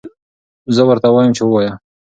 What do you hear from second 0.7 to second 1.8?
زه ورته وایم چې ووایه.